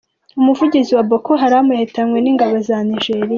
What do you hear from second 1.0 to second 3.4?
Boko Haram yahitanywe n’ingabo za Nigeriya